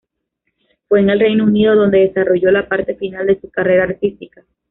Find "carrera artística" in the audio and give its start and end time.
3.51-4.43